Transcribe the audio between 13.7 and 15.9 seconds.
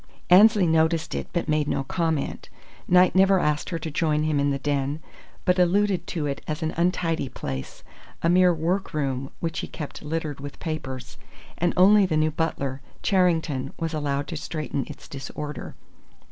was allowed to straighten its disorder.